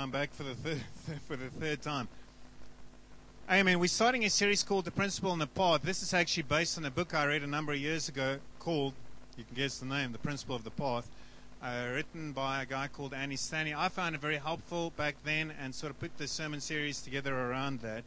[0.00, 0.80] I'm back for the third
[1.28, 2.08] for the third time.
[3.50, 3.78] Amen.
[3.78, 5.82] We're starting a series called The Principle and the Path.
[5.82, 8.94] This is actually based on a book I read a number of years ago called,
[9.36, 11.06] you can guess the name, The Principle of the Path,
[11.62, 13.74] uh, written by a guy called Andy Stanley.
[13.74, 17.38] I found it very helpful back then and sort of put the sermon series together
[17.38, 18.04] around that.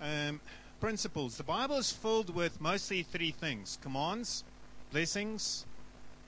[0.00, 0.40] Um,
[0.80, 1.36] principles.
[1.36, 4.42] The Bible is filled with mostly three things commands,
[4.90, 5.66] blessings,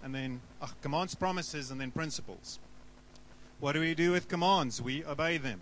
[0.05, 2.61] and then uh, commands, promises, and then principles.
[3.61, 4.81] What do we do with commands?
[4.81, 5.61] We obey them.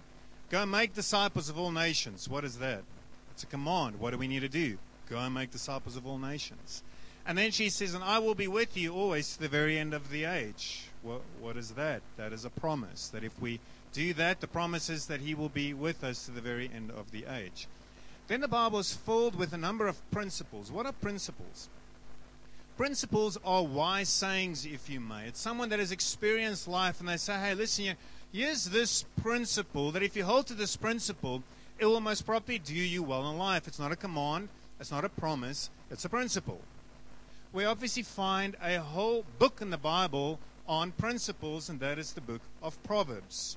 [0.50, 2.28] Go and make disciples of all nations.
[2.28, 2.82] What is that?
[3.30, 3.98] It's a command.
[3.98, 4.76] What do we need to do?
[5.08, 6.82] Go and make disciples of all nations.
[7.26, 9.94] And then she says, And I will be with you always to the very end
[9.94, 10.88] of the age.
[11.02, 12.02] What, what is that?
[12.18, 13.08] That is a promise.
[13.08, 13.60] That if we
[13.92, 16.90] do that, the promise is that He will be with us to the very end
[16.90, 17.66] of the age.
[18.28, 20.70] Then the Bible is filled with a number of principles.
[20.70, 21.68] What are principles?
[22.76, 25.28] Principles are wise sayings, if you may.
[25.28, 27.96] It's someone that has experienced life and they say, hey, listen,
[28.32, 31.42] here's this principle that if you hold to this principle,
[31.78, 33.66] it will most probably do you well in life.
[33.66, 36.60] It's not a command, it's not a promise, it's a principle.
[37.54, 42.20] We obviously find a whole book in the Bible on principles, and that is the
[42.20, 43.56] book of Proverbs.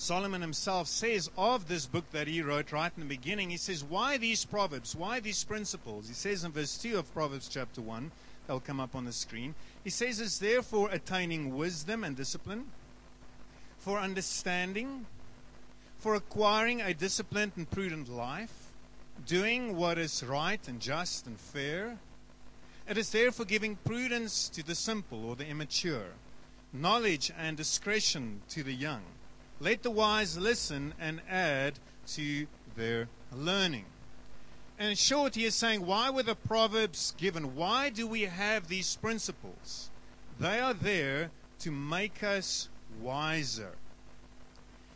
[0.00, 3.82] Solomon himself says of this book that he wrote right in the beginning, he says,
[3.82, 4.94] Why these proverbs?
[4.94, 6.06] Why these principles?
[6.06, 8.12] He says in verse 2 of Proverbs chapter 1,
[8.46, 9.56] they'll come up on the screen.
[9.82, 12.66] He says, It's therefore attaining wisdom and discipline,
[13.78, 15.06] for understanding,
[15.98, 18.70] for acquiring a disciplined and prudent life,
[19.26, 21.98] doing what is right and just and fair.
[22.88, 26.12] It is therefore giving prudence to the simple or the immature,
[26.72, 29.02] knowledge and discretion to the young.
[29.60, 31.74] Let the wise listen and add
[32.08, 33.86] to their learning.
[34.78, 37.56] And in short, he is saying, why were the Proverbs given?
[37.56, 39.90] Why do we have these principles?
[40.38, 42.68] They are there to make us
[43.02, 43.72] wiser.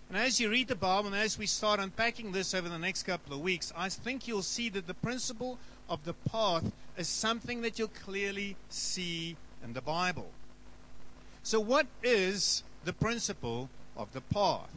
[0.09, 3.03] And as you read the Bible and as we start unpacking this over the next
[3.03, 7.63] couple of weeks, I think you'll see that the principle of the path is something
[7.63, 10.31] that you'll clearly see in the Bible.
[11.43, 14.71] So, what is the principle of the path.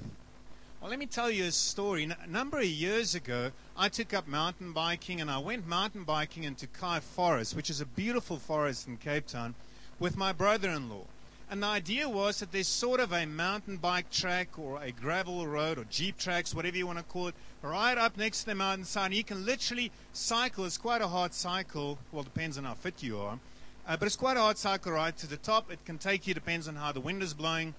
[0.81, 2.03] Well, let me tell you a story.
[2.03, 6.43] A number of years ago, I took up mountain biking and I went mountain biking
[6.43, 9.55] into Kei Forest, which is a beautiful forest in Cape Town,
[9.99, 11.05] with my brother in law.
[11.49, 15.47] And the idea was that there's sort of a mountain bike track or a gravel
[15.47, 18.55] road or jeep tracks, whatever you want to call it, right up next to the
[18.55, 19.13] mountainside.
[19.13, 20.65] You can literally cycle.
[20.65, 21.99] It's quite a hard cycle.
[22.11, 23.39] Well, depends on how fit you are.
[23.87, 25.71] Uh, but it's quite a hard cycle right to the top.
[25.71, 27.75] It can take you, depends on how the wind is blowing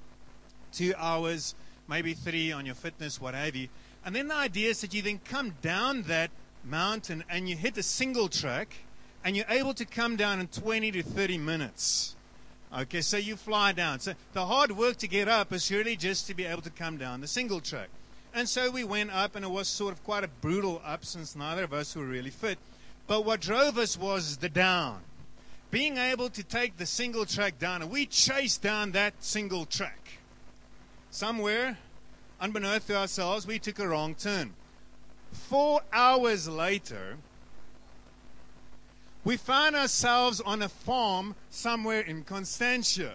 [0.77, 1.55] two hours,
[1.89, 3.69] maybe three on your fitness, what have you.
[4.05, 6.31] And then the idea is that you then come down that
[6.65, 8.77] mountain and you hit a single track
[9.25, 12.15] and you're able to come down in 20 to 30 minutes.
[12.77, 14.01] Okay, so you fly down.
[14.01, 16.99] So the hard work to get up is really just to be able to come
[16.99, 17.89] down the single track.
[18.35, 21.35] And so we went up, and it was sort of quite a brutal up since
[21.35, 22.59] neither of us were really fit.
[23.07, 25.01] But what drove us was the down.
[25.71, 30.16] Being able to take the single track down, and we chased down that single track
[31.11, 31.79] somewhere,
[32.41, 34.55] unbeknownst to ourselves, we took a wrong turn.
[35.33, 37.17] Four hours later,
[39.25, 43.15] we found ourselves on a farm somewhere in Constantia.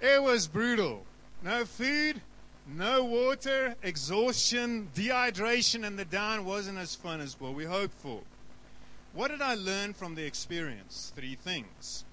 [0.00, 1.04] It was brutal.
[1.42, 2.20] No food,
[2.66, 8.22] no water, exhaustion, dehydration, and the down wasn't as fun as what we hoped for.
[9.12, 11.12] What did I learn from the experience?
[11.14, 12.04] Three things.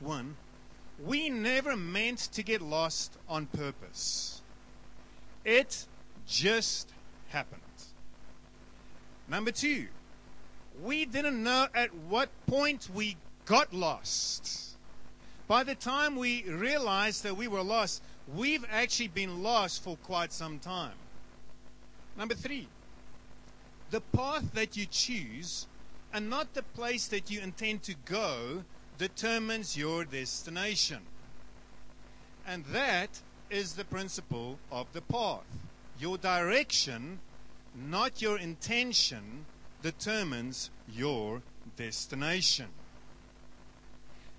[0.00, 0.36] One,
[1.02, 4.42] we never meant to get lost on purpose.
[5.44, 5.86] It
[6.26, 6.92] just
[7.28, 7.60] happened.
[9.28, 9.86] Number two,
[10.82, 14.76] we didn't know at what point we got lost.
[15.46, 18.02] By the time we realized that we were lost,
[18.34, 20.94] we've actually been lost for quite some time.
[22.16, 22.68] Number three,
[23.90, 25.66] the path that you choose
[26.12, 28.64] and not the place that you intend to go
[28.98, 31.00] determines your destination.
[32.46, 35.44] And that is the principle of the path.
[35.98, 37.20] Your direction,
[37.74, 39.46] not your intention,
[39.82, 41.42] determines your
[41.76, 42.66] destination.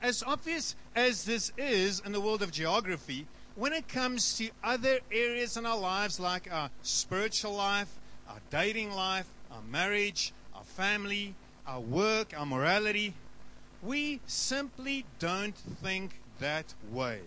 [0.01, 3.25] As obvious as this is in the world of geography,
[3.55, 7.89] when it comes to other areas in our lives, like our spiritual life,
[8.29, 11.33] our dating life, our marriage, our family,
[11.65, 13.13] our work, our morality,
[13.81, 17.19] we simply don't think that way.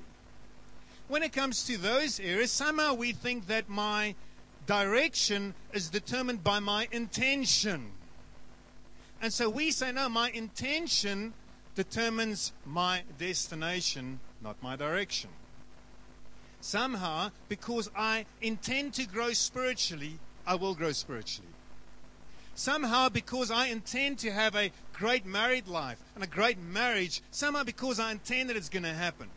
[1.09, 4.15] When it comes to those areas, somehow we think that my
[4.67, 7.93] direction is determined by my intention.
[9.23, 11.33] And so we say, no, my intention
[11.75, 15.31] determines my destination, not my direction.
[16.61, 21.49] Somehow, because I intend to grow spiritually, I will grow spiritually.
[22.55, 27.63] Somehow, because I intend to have a great married life and a great marriage, somehow,
[27.63, 29.29] because I intend that it's going to happen.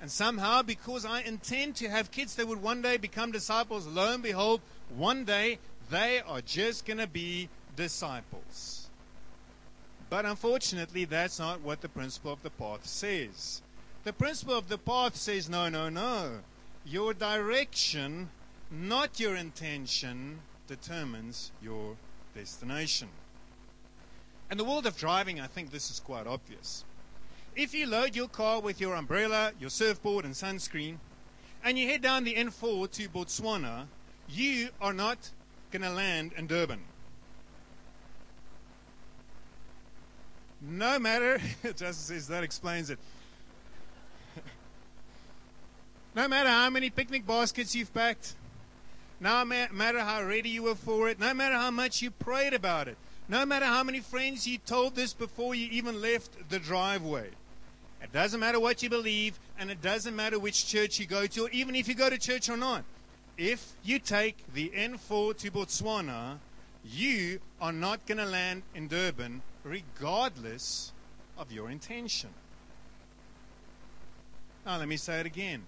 [0.00, 4.14] And somehow, because I intend to have kids that would one day become disciples, lo
[4.14, 4.60] and behold,
[4.96, 5.58] one day
[5.90, 8.88] they are just going to be disciples.
[10.08, 13.60] But unfortunately, that's not what the principle of the path says.
[14.04, 16.38] The principle of the path says no, no, no.
[16.86, 18.30] Your direction,
[18.70, 20.38] not your intention,
[20.68, 21.96] determines your
[22.34, 23.08] destination.
[24.50, 26.84] In the world of driving, I think this is quite obvious.
[27.54, 30.96] If you load your car with your umbrella, your surfboard, and sunscreen,
[31.62, 33.86] and you head down the N4 to Botswana,
[34.28, 35.30] you are not
[35.70, 36.80] going to land in Durban.
[40.62, 42.98] No matter, Justin says that explains it.
[46.14, 48.34] no matter how many picnic baskets you've packed,
[49.20, 52.88] no matter how ready you were for it, no matter how much you prayed about
[52.88, 52.96] it,
[53.28, 57.28] no matter how many friends you told this before you even left the driveway.
[58.02, 61.46] It doesn't matter what you believe, and it doesn't matter which church you go to,
[61.46, 62.84] or even if you go to church or not.
[63.36, 66.38] If you take the N4 to Botswana,
[66.84, 70.92] you are not going to land in Durban regardless
[71.36, 72.30] of your intention.
[74.64, 75.64] Now, let me say it again.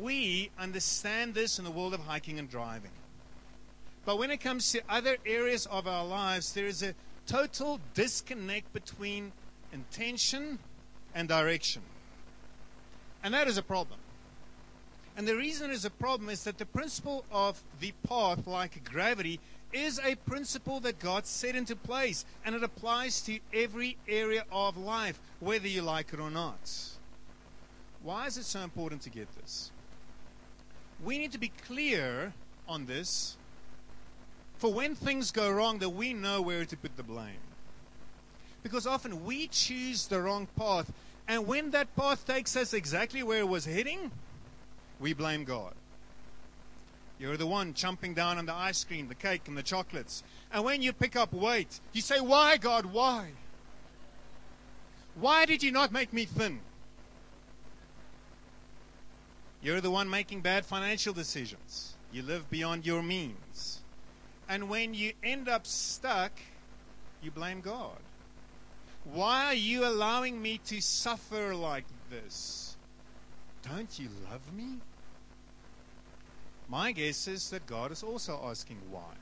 [0.00, 2.90] We understand this in the world of hiking and driving.
[4.06, 6.94] But when it comes to other areas of our lives, there is a
[7.26, 9.32] total disconnect between
[9.72, 10.60] intention
[11.12, 11.82] and direction.
[13.24, 13.98] And that is a problem.
[15.16, 18.84] And the reason it is a problem is that the principle of the path, like
[18.84, 19.40] gravity,
[19.72, 24.76] is a principle that God set into place, and it applies to every area of
[24.76, 26.58] life, whether you like it or not.
[28.04, 29.72] Why is it so important to get this?
[31.02, 32.34] We need to be clear
[32.68, 33.36] on this
[34.58, 37.44] for when things go wrong that we know where to put the blame.
[38.62, 40.92] Because often we choose the wrong path,
[41.28, 44.10] and when that path takes us exactly where it was heading,
[44.98, 45.74] we blame God.
[47.18, 50.22] You're the one chomping down on the ice cream, the cake, and the chocolates.
[50.52, 53.30] And when you pick up weight, you say, Why, God, why?
[55.14, 56.60] Why did you not make me thin?
[59.62, 61.94] You're the one making bad financial decisions.
[62.12, 63.80] You live beyond your means.
[64.48, 66.32] And when you end up stuck,
[67.22, 67.98] you blame God.
[69.04, 72.76] Why are you allowing me to suffer like this?
[73.62, 74.78] Don't you love me?
[76.68, 79.14] My guess is that God is also asking why.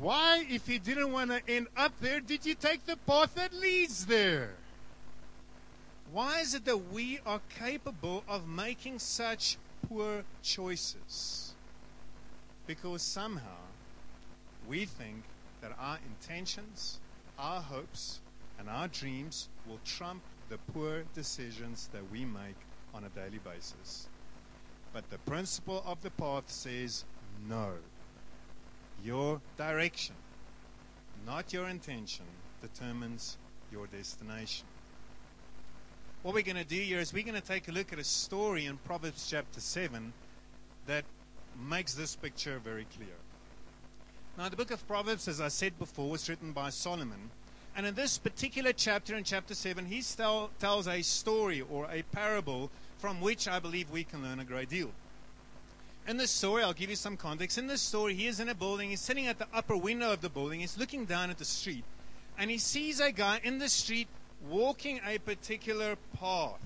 [0.00, 3.52] Why, if He didn't want to end up there, did you take the path that
[3.52, 4.54] leads there?
[6.12, 9.56] Why is it that we are capable of making such
[9.88, 11.54] poor choices?
[12.66, 13.58] Because somehow
[14.66, 15.24] we think
[15.60, 17.00] that our intentions,
[17.38, 18.20] our hopes,
[18.58, 24.08] and our dreams will trump the poor decisions that we make on a daily basis.
[24.92, 27.04] But the principle of the path says
[27.48, 27.72] no.
[29.02, 30.16] Your direction,
[31.26, 32.26] not your intention,
[32.60, 33.38] determines
[33.70, 34.71] your destination.
[36.22, 38.04] What we're going to do here is we're going to take a look at a
[38.04, 40.12] story in Proverbs chapter 7
[40.86, 41.04] that
[41.68, 43.16] makes this picture very clear.
[44.38, 47.30] Now, the book of Proverbs, as I said before, was written by Solomon.
[47.74, 52.02] And in this particular chapter, in chapter 7, he tell, tells a story or a
[52.12, 54.92] parable from which I believe we can learn a great deal.
[56.06, 57.58] In this story, I'll give you some context.
[57.58, 58.90] In this story, he is in a building.
[58.90, 60.60] He's sitting at the upper window of the building.
[60.60, 61.82] He's looking down at the street.
[62.38, 64.06] And he sees a guy in the street
[64.48, 66.60] walking a particular path.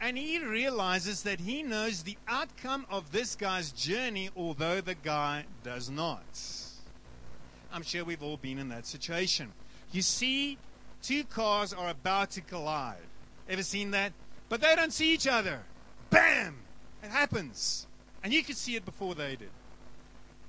[0.00, 5.44] And he realizes that he knows the outcome of this guy's journey, although the guy
[5.62, 6.24] does not.
[7.72, 9.52] I'm sure we've all been in that situation.
[9.92, 10.56] You see,
[11.02, 12.96] two cars are about to collide.
[13.48, 14.12] Ever seen that?
[14.48, 15.60] But they don't see each other.
[16.08, 16.56] Bam!
[17.02, 17.86] It happens.
[18.24, 19.50] And you can see it before they did.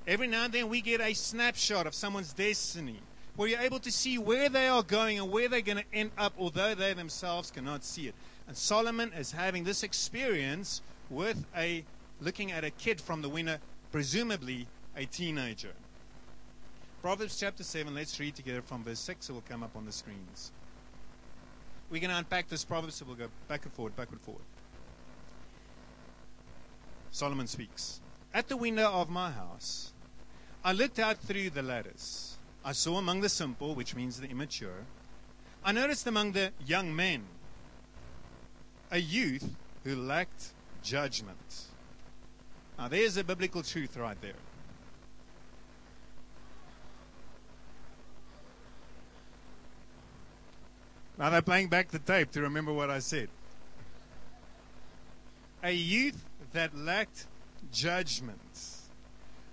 [0.08, 3.02] Every now and then we get a snapshot of someone's destiny
[3.42, 6.12] where you're able to see where they are going and where they're going to end
[6.16, 8.14] up, although they themselves cannot see it.
[8.48, 11.84] And Solomon is having this experience with a
[12.22, 13.58] looking at a kid from the window,
[13.92, 15.72] presumably a teenager.
[17.02, 19.32] Proverbs chapter 7, let's read together from verse 6.
[19.32, 20.52] It will come up on the screens.
[21.90, 24.44] We're going to unpack this proverb, so we'll go back and forward, backward, forward.
[27.10, 28.02] Solomon speaks
[28.36, 29.94] At the window of my house,
[30.64, 32.31] I looked out through the lattice.
[32.64, 34.86] I saw among the simple, which means the immature.
[35.64, 37.24] I noticed among the young men
[38.92, 39.50] a youth
[39.84, 40.52] who lacked
[40.84, 41.66] judgment.
[42.78, 44.34] Now, there's a biblical truth right there.
[51.22, 53.30] Now they're playing back the tape to remember what I said.
[55.62, 57.28] A youth that lacked
[57.72, 58.40] judgment.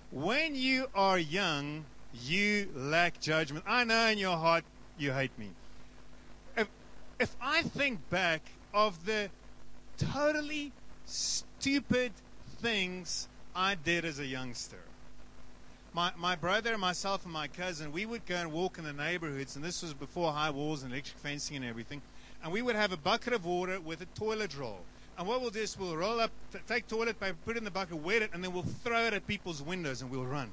[0.09, 3.65] When you are young, you lack judgment.
[3.67, 4.63] I know in your heart
[4.97, 5.49] you hate me.
[6.57, 6.67] If,
[7.19, 8.41] if I think back
[8.73, 9.29] of the
[9.97, 10.71] totally
[11.05, 12.11] stupid
[12.61, 14.79] things I did as a youngster.
[15.93, 19.55] My, my brother, myself, and my cousin, we would go and walk in the neighborhoods,
[19.55, 22.01] and this was before high walls and electric fencing and everything.
[22.43, 24.79] And we would have a bucket of water with a toilet roll.
[25.17, 27.65] And what we'll do is we'll roll up, t- take toilet paper, put it in
[27.65, 30.51] the bucket, wet it, and then we'll throw it at people's windows and we'll run.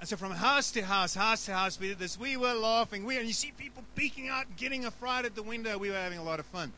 [0.00, 2.18] And so from house to house, house to house, we did this.
[2.18, 3.04] We were laughing.
[3.04, 5.76] We, and you see people peeking out, getting a fright at the window.
[5.76, 6.72] We were having a lot of fun.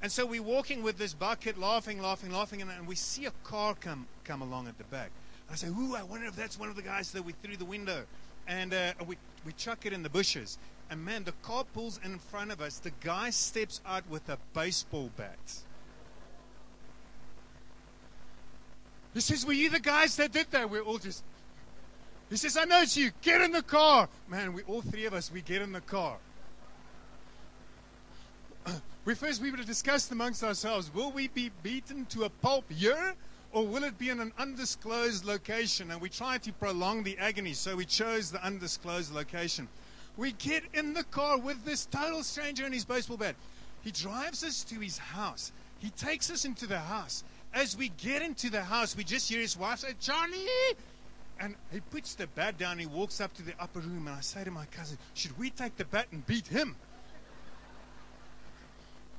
[0.00, 3.32] And so we're walking with this bucket, laughing, laughing, laughing, and, and we see a
[3.44, 5.10] car come, come along at the back.
[5.50, 7.64] I say, ooh, I wonder if that's one of the guys that we threw the
[7.64, 8.04] window.
[8.46, 10.58] And uh, we, we chuck it in the bushes.
[10.90, 12.78] And man, the car pulls in front of us.
[12.78, 15.38] The guy steps out with a baseball bat.
[19.12, 20.70] He says, Were you the guys that did that?
[20.70, 21.24] We're all just.
[22.30, 23.10] He says, I know it's you.
[23.22, 24.08] Get in the car.
[24.28, 26.16] Man, we all three of us, we get in the car.
[29.04, 32.70] we first we would have discussed amongst ourselves will we be beaten to a pulp
[32.70, 33.14] here
[33.52, 35.90] or will it be in an undisclosed location?
[35.90, 39.68] And we tried to prolong the agony, so we chose the undisclosed location.
[40.18, 43.36] We get in the car with this total stranger in his baseball bat.
[43.82, 45.52] He drives us to his house.
[45.78, 47.24] He takes us into the house.
[47.54, 50.46] As we get into the house, we just hear his wife say, Johnny!
[51.40, 52.78] And he puts the bat down.
[52.78, 55.50] He walks up to the upper room, and I say to my cousin, Should we
[55.50, 56.74] take the bat and beat him?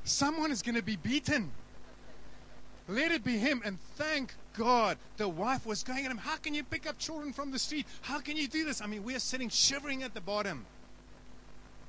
[0.03, 1.51] Someone is going to be beaten.
[2.87, 3.61] Let it be him.
[3.63, 6.17] And thank God the wife was going at him.
[6.17, 7.85] How can you pick up children from the street?
[8.01, 8.81] How can you do this?
[8.81, 10.65] I mean, we're sitting shivering at the bottom.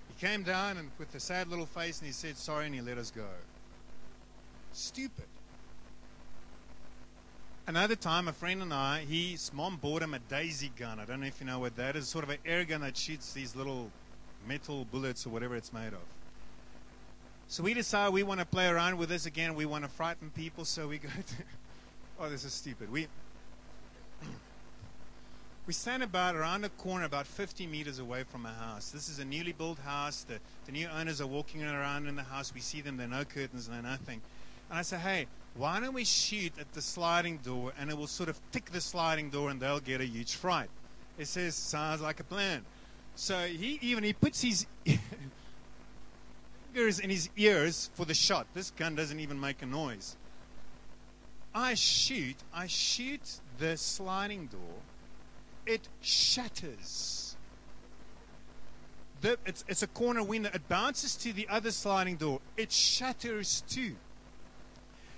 [0.09, 2.83] He came down and with a sad little face and he said, Sorry, and he
[2.83, 3.25] let us go.
[4.73, 5.30] Stupid.
[7.71, 10.99] Another time, a friend and I, his mom bought him a daisy gun.
[10.99, 12.09] I don't know if you know what that is.
[12.09, 13.93] Sort of an air gun that shoots these little
[14.45, 16.03] metal bullets or whatever it's made of.
[17.47, 19.55] So we decide we want to play around with this again.
[19.55, 21.35] We want to frighten people, so we go to.
[22.19, 22.91] oh, this is stupid.
[22.91, 23.07] We
[25.69, 28.91] we stand about around a corner, about 50 meters away from a house.
[28.91, 30.25] This is a newly built house.
[30.25, 32.53] The, the new owners are walking around in the house.
[32.53, 32.97] We see them.
[32.97, 34.21] There are no curtains, no nothing.
[34.71, 35.27] And I say, hey,
[35.57, 38.81] why don't we shoot at the sliding door and it will sort of tick the
[38.81, 40.71] sliding door and they'll get a huge fright.
[41.19, 42.65] It says, sounds like a plan.
[43.17, 44.67] So he even he puts his
[46.73, 48.47] fingers in his ears for the shot.
[48.55, 50.17] This gun doesn't even make a noise.
[51.55, 54.79] I shoot, I shoot the sliding door.
[55.67, 57.37] It shatters.
[59.21, 60.51] The, it's, it's a corner window.
[60.55, 62.41] It bounces to the other sliding door.
[62.57, 63.97] It shatters too.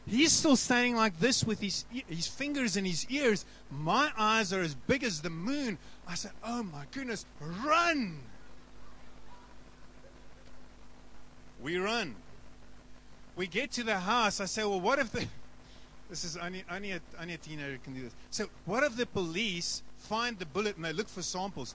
[0.07, 3.45] He's still standing like this with his, his fingers in his ears.
[3.71, 5.79] My eyes are as big as the moon.
[6.09, 8.19] I said, Oh my goodness, run!
[11.63, 12.17] We run.
[13.37, 14.41] We get to the house.
[14.41, 15.27] I say, well, what if the.
[16.11, 18.13] This is only, only, a, only a teenager can do this.
[18.29, 21.75] So, what if the police find the bullet and they look for samples?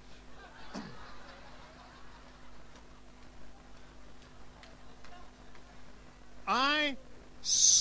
[6.48, 6.98] I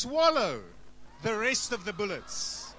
[0.06, 0.62] swallow
[1.24, 2.74] the rest of the bullets.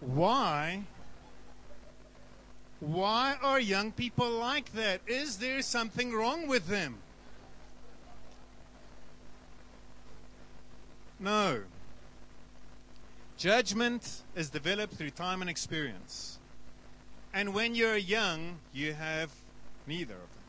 [0.00, 0.84] Why?
[2.78, 5.00] Why are young people like that?
[5.08, 6.98] Is there something wrong with them?
[11.18, 11.62] No.
[13.38, 16.38] Judgment is developed through time and experience.
[17.32, 19.30] And when you're young, you have
[19.86, 20.42] neither of them.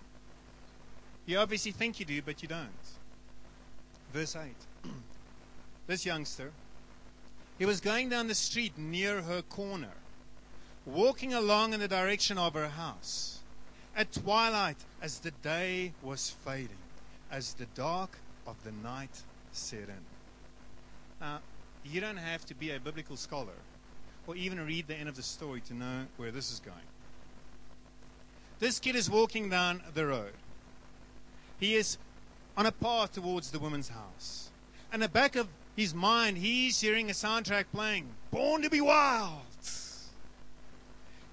[1.27, 2.69] You obviously think you do, but you don't.
[4.11, 4.51] Verse 8.
[5.87, 6.51] this youngster
[7.59, 9.91] he was going down the street near her corner,
[10.85, 13.39] walking along in the direction of her house.
[13.97, 16.69] At twilight, as the day was fading,
[17.29, 18.17] as the dark
[18.47, 20.05] of the night set in.
[21.19, 21.41] Now,
[21.83, 23.53] you don't have to be a biblical scholar
[24.27, 26.77] or even read the end of the story to know where this is going.
[28.59, 30.33] This kid is walking down the road.
[31.59, 31.97] He is
[32.57, 34.49] on a path towards the woman's house.
[34.91, 39.41] And the back of his mind, he's hearing a soundtrack playing Born to be Wild.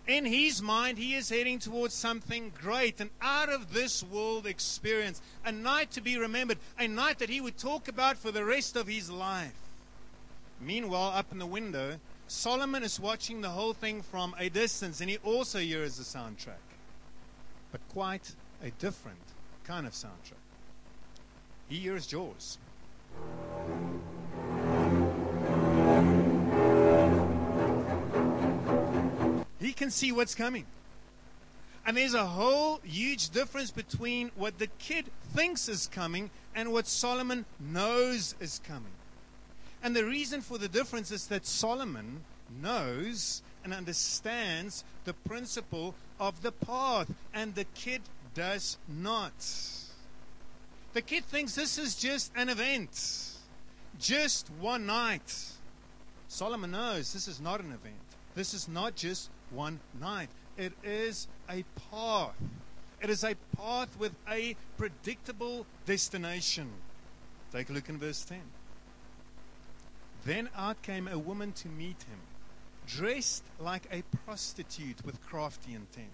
[0.06, 5.20] In his mind, he is heading towards something great, an out of this world experience,
[5.44, 8.76] a night to be remembered, a night that he would talk about for the rest
[8.76, 9.65] of his life.
[10.60, 11.98] Meanwhile, up in the window,
[12.28, 16.64] Solomon is watching the whole thing from a distance, and he also hears the soundtrack,
[17.70, 19.18] but quite a different
[19.64, 20.42] kind of soundtrack.
[21.68, 22.58] He hears Jaws.
[29.60, 30.66] He can see what's coming.
[31.84, 36.88] And there's a whole huge difference between what the kid thinks is coming and what
[36.88, 38.95] Solomon knows is coming.
[39.86, 42.24] And the reason for the difference is that Solomon
[42.60, 48.02] knows and understands the principle of the path, and the kid
[48.34, 49.32] does not.
[50.92, 53.30] The kid thinks this is just an event,
[54.00, 55.52] just one night.
[56.26, 57.94] Solomon knows this is not an event.
[58.34, 60.30] This is not just one night.
[60.56, 62.34] It is a path.
[63.00, 66.72] It is a path with a predictable destination.
[67.52, 68.40] Take a look in verse 10.
[70.26, 72.18] Then out came a woman to meet him,
[72.88, 76.10] dressed like a prostitute with crafty intent.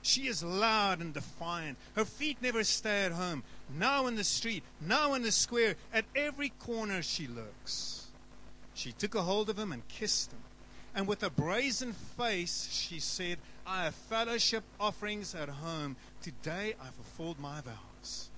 [0.00, 1.76] She is loud and defiant.
[1.96, 3.42] Her feet never stay at home.
[3.78, 8.06] Now in the street, now in the square, at every corner she lurks.
[8.72, 10.38] She took a hold of him and kissed him.
[10.94, 15.96] And with a brazen face, she said, I have fellowship offerings at home.
[16.22, 18.30] Today I've fulfilled my vows.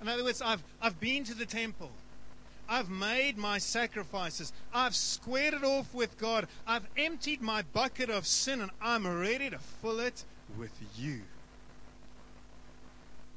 [0.00, 1.90] In other words, I've, I've been to the temple.
[2.68, 4.52] I've made my sacrifices.
[4.74, 6.46] I've squared it off with God.
[6.66, 10.24] I've emptied my bucket of sin and I'm ready to fill it
[10.58, 11.22] with you.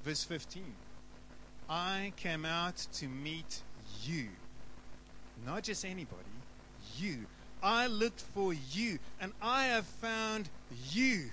[0.04, 0.64] Verse 15
[1.70, 3.62] I came out to meet
[4.04, 4.28] you.
[5.46, 6.22] Not just anybody,
[6.98, 7.26] you.
[7.64, 10.50] I looked for you and I have found
[10.90, 11.30] you.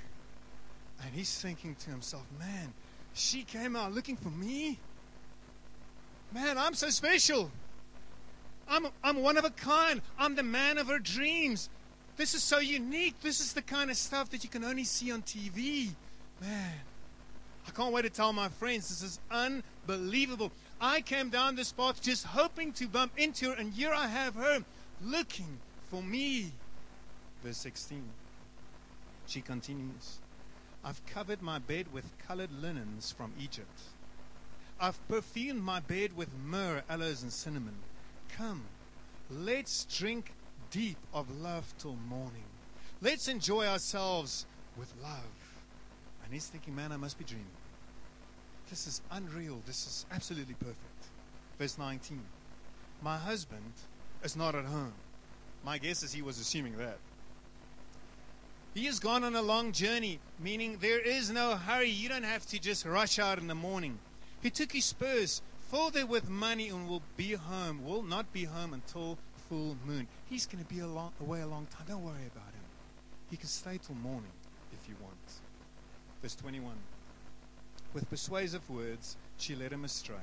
[1.03, 2.73] And he's thinking to himself, man,
[3.15, 4.79] she came out looking for me?
[6.33, 7.51] Man, I'm so special.
[8.69, 10.03] I'm, I'm one of a kind.
[10.19, 11.69] I'm the man of her dreams.
[12.17, 13.21] This is so unique.
[13.23, 15.91] This is the kind of stuff that you can only see on TV.
[16.41, 16.73] Man,
[17.67, 18.89] I can't wait to tell my friends.
[18.89, 20.53] This is unbelievable.
[20.81, 24.35] I came down this path just hoping to bump into her, and here I have
[24.35, 24.65] her
[25.03, 25.59] looking
[25.91, 26.53] for me.
[27.43, 28.03] Verse 16.
[29.27, 30.19] She continues
[30.85, 33.81] I've covered my bed with colored linens from Egypt.
[34.81, 37.75] I've perfumed my bed with myrrh, aloes, and cinnamon.
[38.37, 38.63] Come,
[39.31, 40.33] let's drink
[40.71, 42.45] deep of love till morning.
[43.01, 45.25] Let's enjoy ourselves with love.
[46.25, 47.47] And he's thinking, man, I must be dreaming.
[48.71, 49.63] This is unreal.
[49.67, 50.79] This is absolutely perfect.
[51.59, 52.21] Verse 19.
[53.03, 53.73] My husband
[54.23, 54.93] is not at home.
[55.65, 56.99] My guess is he was assuming that.
[58.75, 61.89] He has gone on a long journey, meaning there is no hurry.
[61.89, 63.99] You don't have to just rush out in the morning.
[64.43, 67.85] He took his spurs, filled it with money, and will be home.
[67.85, 70.07] Will not be home until full moon.
[70.27, 71.87] He's going to be a long, away a long time.
[71.89, 72.65] Don't worry about him.
[73.31, 74.33] He can stay till morning
[74.73, 75.15] if you want.
[76.23, 76.73] Verse 21.
[77.95, 80.17] With persuasive words, she led him astray.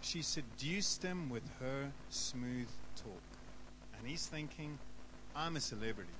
[0.00, 3.22] She seduced him with her smooth talk.
[3.98, 4.78] And he's thinking,
[5.34, 6.10] I'm a celebrity.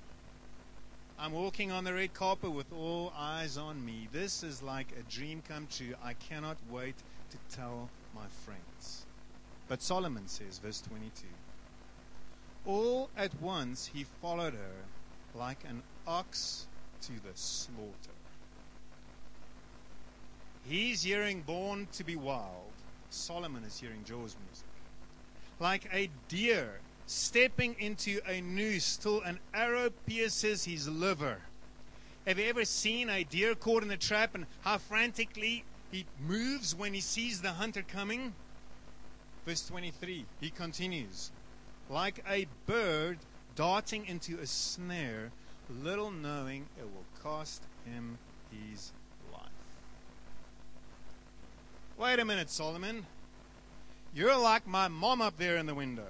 [1.19, 4.07] I'm walking on the red carpet with all eyes on me.
[4.11, 5.93] This is like a dream come true.
[6.03, 6.95] I cannot wait
[7.31, 9.05] to tell my friends.
[9.67, 11.25] But Solomon says, verse 22
[12.65, 14.85] All at once he followed her
[15.35, 16.67] like an ox
[17.01, 18.13] to the slaughter.
[20.65, 22.71] He's hearing Born to be Wild.
[23.09, 24.65] Solomon is hearing Jaws music.
[25.59, 31.37] Like a deer stepping into a noose till an arrow pierces his liver.
[32.25, 36.75] Have you ever seen a deer caught in a trap and how frantically he moves
[36.75, 38.33] when he sees the hunter coming?
[39.45, 41.31] Verse 23, he continues,
[41.89, 43.19] like a bird
[43.55, 45.31] darting into a snare,
[45.83, 48.17] little knowing it will cost him
[48.51, 48.91] his
[49.31, 49.41] life.
[51.97, 53.05] Wait a minute, Solomon.
[54.15, 56.07] You're like my mom up there in the window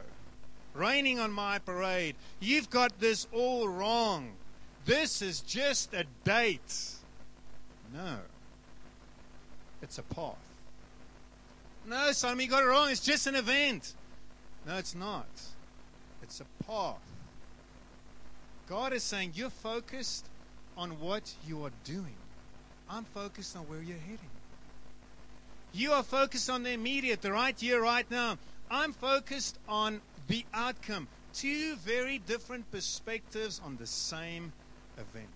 [0.73, 2.15] raining on my parade.
[2.39, 4.33] You've got this all wrong.
[4.85, 6.95] This is just a date.
[7.93, 8.17] No.
[9.83, 10.37] It's a path.
[11.85, 12.89] No, son, you got it wrong.
[12.89, 13.93] It's just an event.
[14.65, 15.27] No, it's not.
[16.23, 16.95] It's a path.
[18.69, 20.25] God is saying, You're focused
[20.77, 22.15] on what you are doing.
[22.89, 24.19] I'm focused on where you're heading.
[25.73, 28.37] You are focused on the immediate, the right here, right now.
[28.71, 31.07] I'm focused on the outcome.
[31.33, 34.53] Two very different perspectives on the same
[34.97, 35.27] event.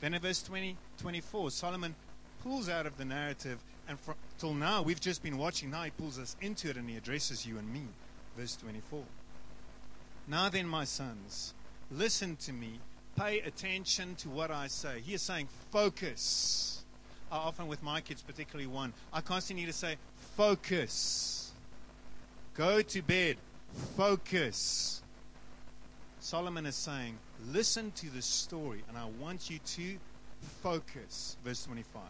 [0.00, 1.94] Then in verse 20, 24, Solomon
[2.42, 5.70] pulls out of the narrative, and for, till now we've just been watching.
[5.70, 7.82] Now he pulls us into it and he addresses you and me.
[8.36, 9.02] Verse 24.
[10.28, 11.54] Now then, my sons,
[11.90, 12.78] listen to me.
[13.16, 15.00] Pay attention to what I say.
[15.00, 16.84] He is saying, focus.
[17.32, 19.96] I often, with my kids, particularly one, I constantly need to say,
[20.36, 21.52] focus.
[22.54, 23.36] Go to bed.
[23.96, 25.02] Focus.
[26.20, 27.18] Solomon is saying,
[27.50, 29.96] listen to the story, and I want you to
[30.62, 31.36] focus.
[31.44, 32.02] Verse 25.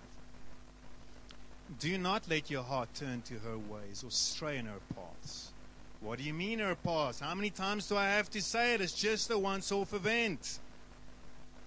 [1.78, 5.52] Do not let your heart turn to her ways or stray in her paths.
[6.00, 7.20] What do you mean her paths?
[7.20, 8.80] How many times do I have to say it?
[8.80, 10.58] It's just a once off event.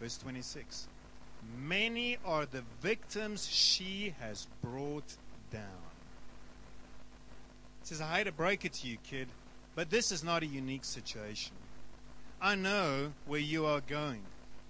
[0.02, 0.88] Verse 26.
[1.58, 5.16] Many are the victims she has brought
[5.52, 5.62] down.
[7.82, 9.28] He says, I hate to break it to you, kid,
[9.76, 11.54] but this is not a unique situation.
[12.42, 14.22] I know where you are going.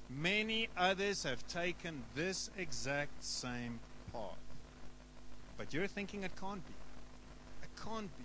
[0.09, 3.79] Many others have taken this exact same
[4.11, 4.42] path.
[5.57, 6.73] But you're thinking it can't be.
[7.63, 8.23] It can't be.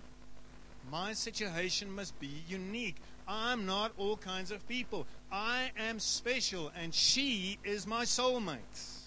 [0.91, 2.97] My situation must be unique.
[3.27, 5.07] I'm not all kinds of people.
[5.31, 9.03] I am special, and she is my soulmate.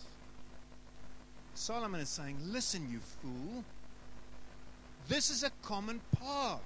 [1.55, 3.63] Solomon is saying, Listen, you fool.
[5.07, 6.62] This is a common path,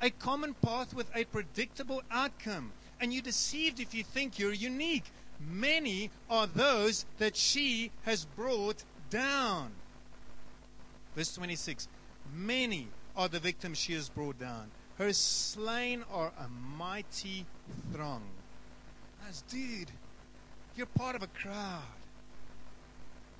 [0.00, 2.72] a common path with a predictable outcome.
[3.00, 5.04] And you're deceived if you think you're unique.
[5.38, 9.70] Many are those that she has brought down.
[11.16, 11.88] Verse 26
[12.34, 14.70] Many are the victims she has brought down.
[14.98, 16.48] Her slain are a
[16.78, 17.46] mighty
[17.92, 18.22] throng.
[19.28, 19.90] As, dude,
[20.76, 21.82] you're part of a crowd.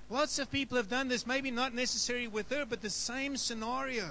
[0.08, 4.10] Lots of people have done this, maybe not necessarily with her, but the same scenario.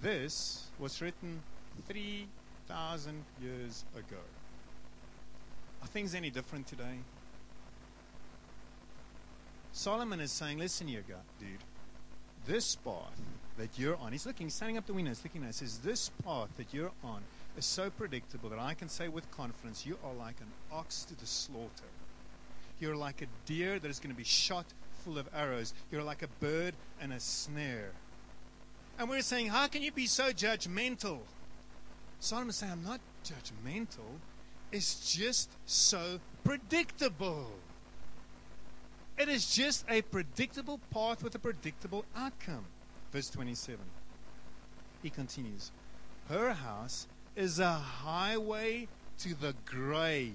[0.00, 1.42] This was written
[1.86, 4.20] 3,000 years ago.
[5.82, 6.98] Are things any different today?
[9.74, 11.02] Solomon is saying, listen here,
[11.40, 11.48] dude.
[12.46, 13.20] This path
[13.58, 15.78] that you're on, he's looking, he's standing up the window, he's looking at it, says,
[15.78, 17.22] this path that you're on
[17.58, 21.18] is so predictable that I can say with confidence, you are like an ox to
[21.18, 21.90] the slaughter.
[22.78, 24.64] You're like a deer that is going to be shot
[25.04, 25.74] full of arrows.
[25.90, 27.90] You're like a bird and a snare.
[29.00, 31.18] And we're saying, how can you be so judgmental?
[32.20, 34.20] Solomon's saying, I'm not judgmental.
[34.70, 37.50] It's just so predictable.
[39.16, 42.66] It is just a predictable path with a predictable outcome.
[43.12, 43.78] Verse 27.
[45.02, 45.70] He continues
[46.28, 50.34] Her house is a highway to the grave,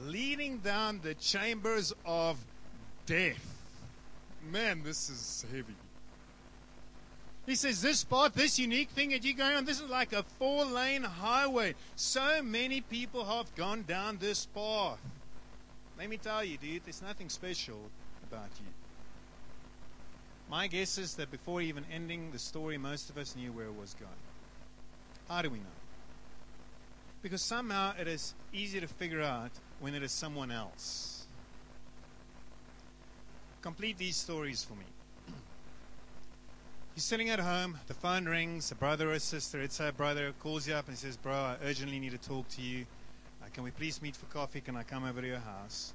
[0.00, 2.38] leading down the chambers of
[3.04, 3.44] death.
[4.50, 5.74] Man, this is heavy.
[7.44, 10.22] He says, This path, this unique thing that you're going on, this is like a
[10.38, 11.74] four lane highway.
[11.96, 14.98] So many people have gone down this path.
[15.98, 17.90] Let me tell you, dude, there's nothing special
[18.28, 18.66] about you.
[20.48, 23.74] My guess is that before even ending the story, most of us knew where it
[23.74, 24.12] was going.
[25.28, 25.64] How do we know?
[27.20, 31.26] Because somehow it is easy to figure out when it is someone else.
[33.60, 34.86] Complete these stories for me.
[36.94, 40.32] You're sitting at home, the phone rings, a brother or a sister, it's a brother,
[40.40, 42.86] calls you up and says, Bro, I urgently need to talk to you.
[43.54, 44.60] Can we please meet for coffee?
[44.60, 45.92] Can I come over to your house?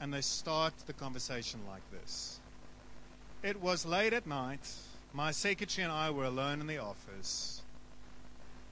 [0.00, 2.40] And they start the conversation like this.
[3.42, 4.68] It was late at night.
[5.12, 7.62] My secretary and I were alone in the office.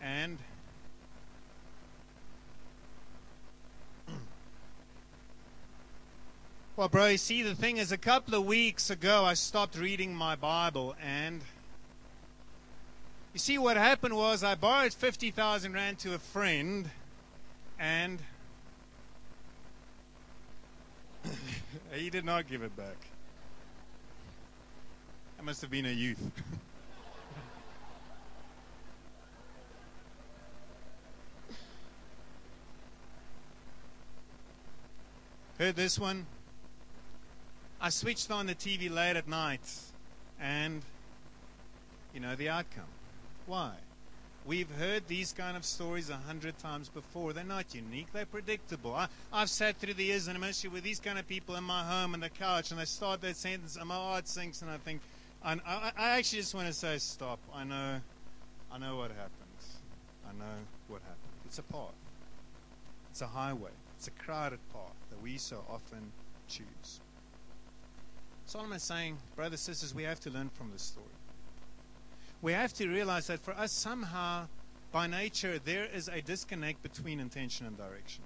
[0.01, 0.39] And
[6.77, 10.15] Well, bro, you see, the thing is, a couple of weeks ago, I stopped reading
[10.15, 11.43] my Bible, and
[13.33, 16.91] you see, what happened was I borrowed 50,000 Rand to a friend,
[17.81, 18.23] and
[21.95, 22.97] he did not give it back.
[25.39, 26.21] I must have been a youth.
[35.59, 36.27] Heard this one?
[37.81, 39.61] I switched on the TV late at night,
[40.39, 40.83] and
[42.13, 42.85] you know the outcome.
[43.47, 43.73] Why?
[44.47, 47.33] We've heard these kind of stories a hundred times before.
[47.33, 48.07] They're not unique.
[48.13, 48.95] They're predictable.
[48.95, 51.65] I, have sat through the years in a ministry with these kind of people in
[51.65, 54.71] my home on the couch, and they start that sentence, and my heart sinks, and
[54.71, 55.03] I think,
[55.45, 57.39] I, I, I actually just want to say, stop.
[57.55, 58.01] I know,
[58.73, 59.77] I know what happens.
[60.27, 60.57] I know
[60.89, 61.19] what happens.
[61.45, 61.95] It's a path.
[63.11, 63.71] It's a highway.
[63.99, 66.13] It's a crowded path that we so often
[66.49, 67.01] choose.
[68.47, 71.07] Solomon is saying, brothers, sisters, we have to learn from this story.
[72.43, 74.49] We have to realize that for us, somehow,
[74.93, 78.25] by nature, there is a disconnect between intention and direction.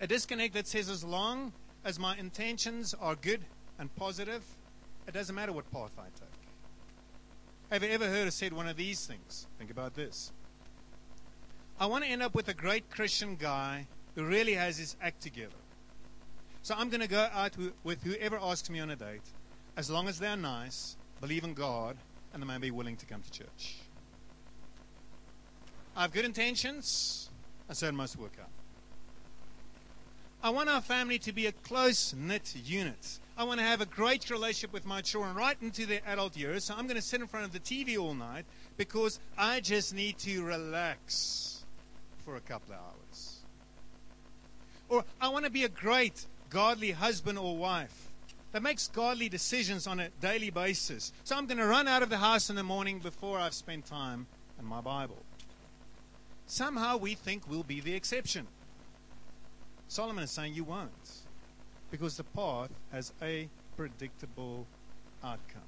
[0.00, 1.52] A disconnect that says, as long
[1.84, 3.40] as my intentions are good
[3.78, 4.42] and positive,
[5.06, 6.28] it doesn't matter what path I take.
[7.70, 9.46] Have you ever heard or said one of these things?
[9.58, 10.32] Think about this.
[11.78, 15.22] I want to end up with a great Christian guy who really has his act
[15.22, 15.54] together.
[16.62, 17.52] So I'm going to go out
[17.84, 19.22] with whoever asks me on a date,
[19.76, 21.96] as long as they're nice, believe in God,
[22.32, 23.76] and they may be willing to come to church.
[25.96, 27.30] I have good intentions,
[27.68, 28.48] and so it must work out.
[30.42, 33.18] I want our family to be a close knit unit.
[33.36, 36.64] I want to have a great relationship with my children right into their adult years.
[36.64, 39.94] So I'm going to sit in front of the TV all night because I just
[39.94, 41.64] need to relax
[42.24, 43.40] for a couple of hours.
[44.88, 48.09] Or I want to be a great godly husband or wife
[48.52, 51.12] that makes godly decisions on a daily basis.
[51.24, 53.86] So I'm going to run out of the house in the morning before I've spent
[53.86, 54.26] time
[54.58, 55.18] in my Bible.
[56.46, 58.46] Somehow we think we'll be the exception.
[59.88, 60.90] Solomon is saying you won't
[61.90, 64.66] because the path has a predictable
[65.22, 65.62] outcome.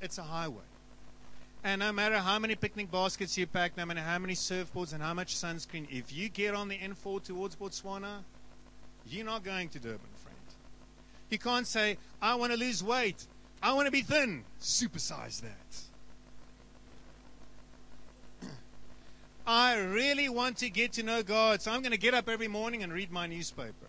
[0.00, 0.62] It's a highway.
[1.64, 5.02] And no matter how many picnic baskets you pack, no matter how many surfboards and
[5.02, 8.22] how much sunscreen, if you get on the N4 towards Botswana,
[9.06, 10.06] you're not going to Durban.
[11.30, 13.26] You can't say, I want to lose weight.
[13.62, 14.44] I want to be thin.
[14.60, 15.76] Supersize that.
[19.46, 22.48] I really want to get to know God, so I'm going to get up every
[22.48, 23.88] morning and read my newspaper.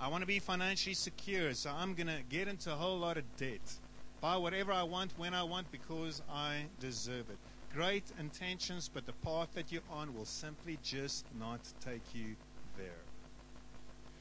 [0.00, 3.16] I want to be financially secure, so I'm going to get into a whole lot
[3.16, 3.60] of debt.
[4.20, 7.38] Buy whatever I want when I want because I deserve it.
[7.74, 12.36] Great intentions, but the path that you're on will simply just not take you
[12.76, 13.07] there.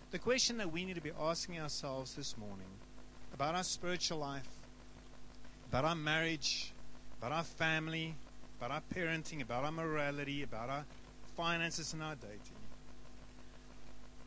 [0.09, 2.69] The question that we need to be asking ourselves this morning
[3.33, 4.47] about our spiritual life,
[5.69, 6.71] about our marriage,
[7.19, 8.15] about our family,
[8.57, 10.85] about our parenting, about our morality, about our
[11.35, 12.39] finances and our dating.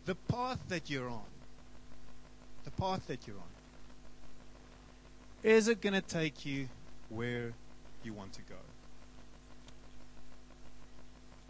[0.04, 1.24] The path that you're on,
[2.64, 3.42] the path that you're on,
[5.42, 6.68] is it going to take you
[7.08, 7.52] where
[8.04, 8.56] you want to go?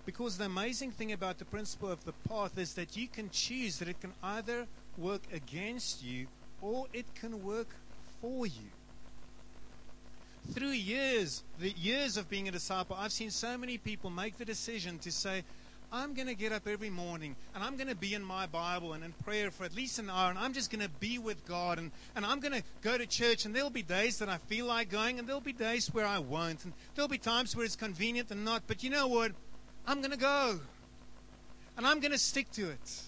[0.06, 3.78] Because the amazing thing about the principle of the path is that you can choose
[3.78, 6.26] that it can either work against you
[6.62, 7.68] or it can work
[8.20, 8.70] for you.
[10.52, 14.44] Through years, the years of being a disciple, I've seen so many people make the
[14.44, 15.44] decision to say,
[15.92, 18.92] I'm going to get up every morning and I'm going to be in my Bible
[18.92, 21.44] and in prayer for at least an hour and I'm just going to be with
[21.46, 24.38] God and, and I'm going to go to church and there'll be days that I
[24.38, 27.64] feel like going and there'll be days where I won't and there'll be times where
[27.64, 28.62] it's convenient and not.
[28.68, 29.32] But you know what?
[29.90, 30.60] I'm going to go.
[31.76, 33.02] And I'm going to stick to it.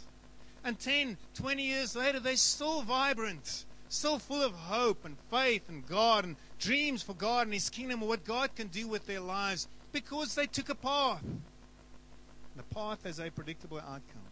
[0.65, 5.87] And 10, 20 years later, they're still vibrant, still full of hope and faith and
[5.87, 9.21] God and dreams for God and His kingdom and what God can do with their
[9.21, 11.23] lives because they took a path.
[12.57, 14.27] The path has a predictable outcome.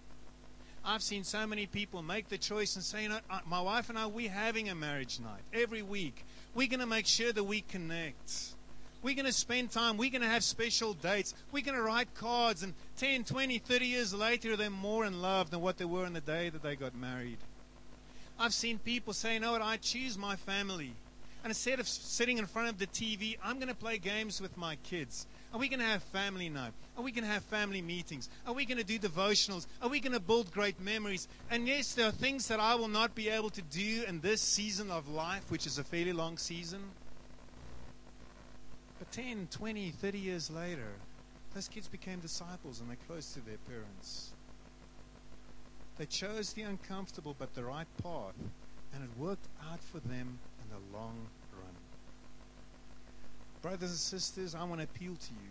[0.84, 3.98] I've seen so many people make the choice and say, you know, my wife and
[3.98, 6.24] I, we're having a marriage night every week.
[6.56, 8.54] We're going to make sure that we connect.
[9.02, 9.96] We're going to spend time.
[9.96, 11.34] We're going to have special dates.
[11.52, 12.62] We're going to write cards.
[12.62, 16.12] And 10, 20, 30 years later, they're more in love than what they were on
[16.12, 17.38] the day that they got married.
[18.38, 20.94] I've seen people say, you know what, I choose my family.
[21.42, 24.56] And instead of sitting in front of the TV, I'm going to play games with
[24.58, 25.26] my kids.
[25.54, 26.72] Are we going to have family night?
[26.98, 28.28] Are we going to have family meetings?
[28.46, 29.66] Are we going to do devotionals?
[29.80, 31.28] Are we going to build great memories?
[31.50, 34.42] And yes, there are things that I will not be able to do in this
[34.42, 36.80] season of life, which is a fairly long season.
[39.10, 40.86] But 10, 20, 30 years later,
[41.54, 44.32] those kids became disciples and they're close to their parents.
[45.96, 48.34] They chose the uncomfortable but the right path,
[48.94, 51.16] and it worked out for them in the long
[51.52, 51.74] run.
[53.62, 55.50] Brothers and sisters, I want to appeal to you.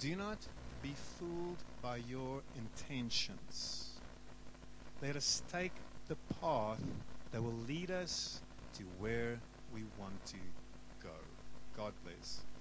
[0.00, 0.38] Do not
[0.82, 4.00] be fooled by your intentions.
[5.00, 5.72] Let us take
[6.08, 6.82] the path
[7.30, 8.40] that will lead us
[8.78, 9.38] to where
[9.72, 10.36] we want to
[11.02, 11.14] go.
[11.76, 12.53] God bless.